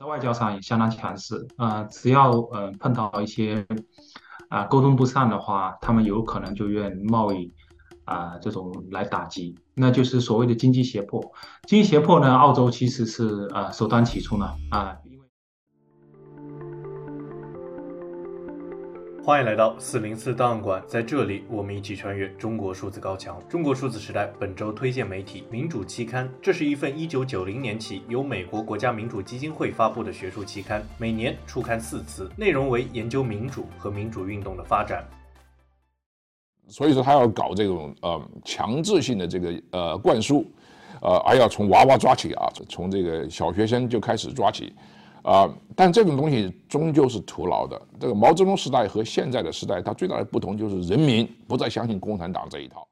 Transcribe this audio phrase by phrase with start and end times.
[0.00, 3.66] 在外交上也相当强势啊、呃，只要呃碰到一些
[4.48, 7.52] 啊、沟通不上的话，他们有可能就用贸易
[8.06, 11.22] 啊、这种来打击，那就是所谓的经济胁迫。
[11.66, 14.80] 经济胁迫呢，澳洲其实是啊、呃、首当其冲的啊。
[14.80, 14.96] 呃
[19.22, 23.38] 欢迎来到四零四档案馆，在这里我们一起穿越中国数字高墙。
[23.50, 35.04] 中国数字时代本周推荐媒体《民主期刊》，这是一份一九九零年起由美国国家民主基金会发布的学术期刊，每年出刊四次，内容为研究民主和民主运动的发展。
[36.66, 40.46] 所以说，他要搞这种呃强制性的这个呃灌输，
[41.02, 44.72] 呃，而要从娃娃抓起啊，从这个小学生就开始抓起。
[45.22, 47.80] 啊、但这种东西终究是徒劳的。
[47.98, 52.86] 这个毛泽东时代和现在的时代，它最大的不同就是人民不再相信共产党这一套。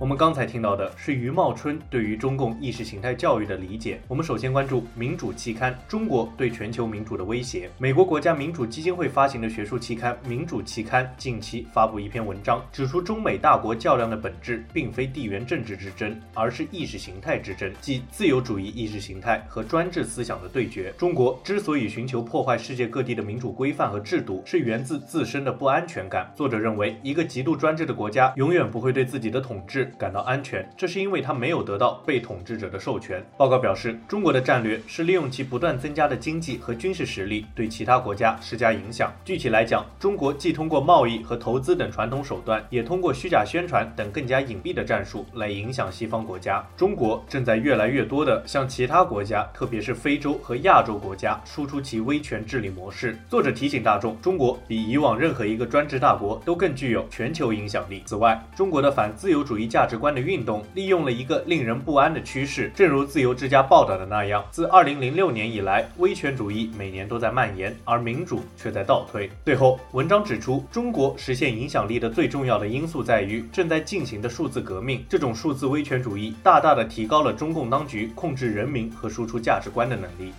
[0.00, 4.00] 我们刚才听到的是余茂春对于中共意识形态教育的理解。
[4.08, 7.70] 我们首先关注《民主期刊》，中国对全球民主的威胁。
[7.78, 20.92] 美国国家民主基金会发行的学术期刊《民主期刊》近期发布一篇文章，指出中美大国较量的本质并非地缘政治之争，而是意识形态之争，即自由主义意识形态和专制思想的对决。
[20.98, 26.32] 中国之所以寻求破坏世界各地的民主规范和制度，是源自自身的不安全感。
[26.34, 33.24] 作者认为，一个极度专制的国家永远不会对自己的统治感到安全，这是因为他没有得到被统治者的授权。
[33.36, 39.12] 报告表示，中国的战略是利用其不断增加的经济和军事实力对其他国家施加影响。
[39.24, 46.64] 具体来讲，中国既通过贸易和投资等传统手段，也通过虚假宣传等更加隐蔽的战术来影响西方国家。
[46.76, 53.18] 中国正在越来越多地向其他国家，特别是非洲和亚洲国家输出其威权治理模式。
[53.28, 58.02] 作者提醒大众，中国比以往任何一个专制大国都更具有全球影响力。
[58.06, 69.28] 此外，中国的反自由主义价值观的运动利用了一个令人不安的趋势，正如自由之家报道的那样，自二零零六年以来，威权主义每年都在蔓延，而民主却在倒退。
[69.44, 80.32] 最后，文章指出，中国实现影响力的最重要的因素在于正在进行的数字革命，这种数字威权主义大大的提高了中共当局控制人民和输出价值观的能力。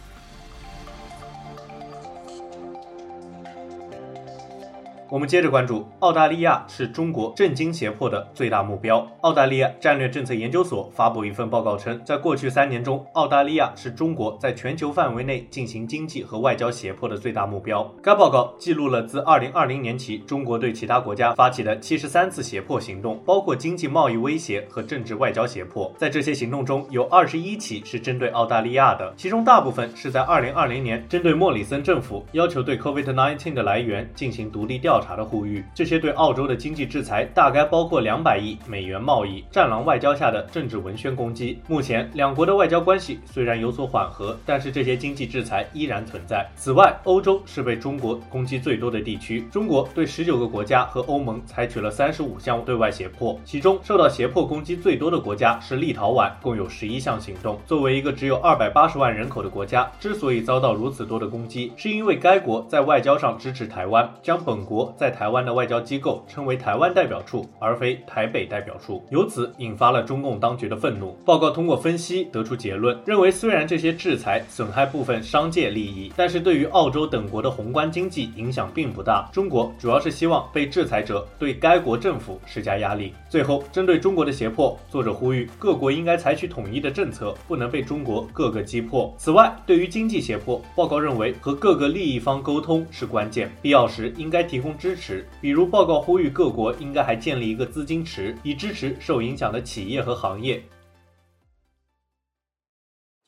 [5.15, 9.07] 我们接着关注，澳大利亚是中国震惊胁迫的最大目标。
[9.21, 17.89] 澳大利亚战略政策研究所发布一份报告称，在过去三年中，澳大利亚是中国在全球范围内进行经济和外交胁迫的最大目标。
[18.03, 25.89] 该报告记录了自2020年起，中国对其他国家发起的73次胁迫行动，包括经济贸易威胁和政治外交胁迫。
[25.97, 35.04] 在这些行动中，有21起是针对澳大利亚的，其中大部分是在2020年针对莫里森政府，要求对 COVID-19 的来源进行独立调查。
[35.05, 41.59] 查的呼吁，这些对澳洲的经济制裁大概包括两百亿美元贸易、战狼外交下的政治文宣攻击。
[41.67, 46.45] 目前，两国的外交关系虽然有所缓和，但是这些经济制裁依然存在。
[46.55, 57.59] 此外，欧洲是被中国攻击最多的地区，中国对十九个国家和欧盟采取了三十五项对外胁迫，其中受到胁迫攻击最多的国家是立陶宛，共有十一项行动。
[57.65, 64.84] 作为一个只有二百八十万人口的国家，之所以遭到如此多的攻击，是因为该国在外交上支持台湾，将本国。
[64.97, 71.17] 在台湾的外交机构称为台湾代表处，而非台北代表处，由此引发了中共当局的愤怒。
[71.25, 79.29] 报告通过分析得出结论，认为虽然这些制裁损害部分商界利益，但是对于澳洲等国的宏观经济影响并不大。
[79.31, 83.13] 中国主要是希望被制裁者对该国政府施加压力。
[83.29, 89.13] 最后，针对中国的胁迫，作者呼吁各国应该采取统一的政策，不能被中国各个击破。
[89.17, 94.74] 此外，对于经济胁迫，报告认为和各个利益方沟通是关键，必要时应该提供。
[94.77, 100.63] 支持，比如报告呼吁各国应该还建立一个资金池，以支持受影响的企业和行业。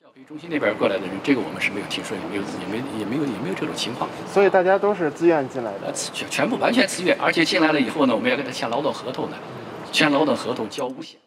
[0.01, 4.09] 教培中心那边过来的人，这个我们是没有听说，也没有，也没，也没有，也没有这种情况。
[4.27, 9.37] 所以大家都是自愿进来的，全全部完全自愿，而且进来了以后呢，我们要跟他签劳动合同的，
[9.91, 11.19] 签劳动合同交五险。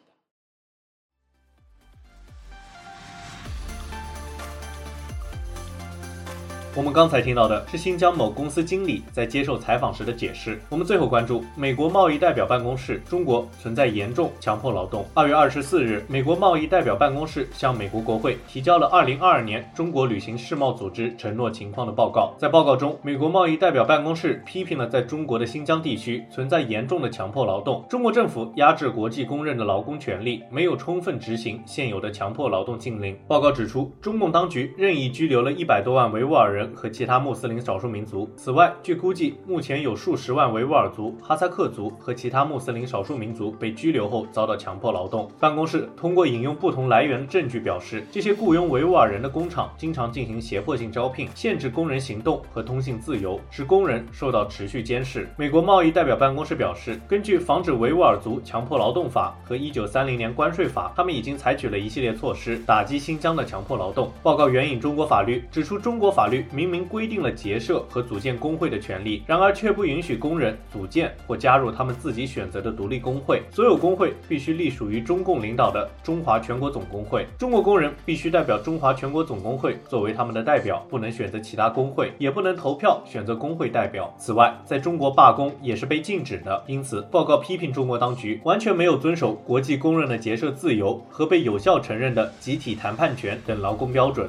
[6.77, 10.57] 我们刚才听到的是新疆某公司经理在接受采访时的解释。
[10.69, 15.05] 我们最后关注美国贸易代表办公室，中国存在严重强迫劳动。
[15.13, 22.33] 二月二十四日，美国贸易代表办公室向美国国会提交了二零二二年中国履行世贸组织承诺情况的报告。
[22.39, 33.19] 在报告中，美国贸易代表办公室批评了在中国的新疆地区存在严重的强迫劳动，中国政府压制国际公认的劳工权利，没有充分执行现有的强迫劳动禁令。
[33.27, 36.60] 报告指出，中共当局任意拘留了一百多万维吾尔人。
[36.61, 38.31] 人和其他穆斯林少数民族。
[38.37, 45.31] 此外，据估计，目前有数十万维吾尔族、哈萨克族和其他穆斯林少数民族被拘留后遭到强迫劳动。
[45.41, 55.27] 办公室通过引用不同来源的证据表示，这些雇佣维吾尔人的工厂经常进行胁迫性招聘，限制工人行动和通信自由，使工人受到持续监视。
[55.39, 64.13] 美国贸易代表办公室表示，根据《防止维吾尔族强迫劳动法》和1930年关税法，他们已经采取了一系列措施打击新疆的强迫劳动。
[64.23, 73.43] 报告援引中国法律，指出中国法律明明规定了结社和组建工会的权利，然而却不允许工人组建或加入他们自己选择的独立工会。
[73.51, 77.27] 所有工会必须隶属于中共领导的中华全国总工会。
[77.39, 84.13] 中国工人必须代表中华全国总工会作为他们的代表，不能选择其他工会，也不能投票选择工会代表。
[84.19, 86.63] 此外，在中国罢工也是被禁止的。
[86.67, 94.29] 因此，报告批评中国当局完全没有遵守国际公认的结社自由和被有效承认的集体谈判权等劳工标准。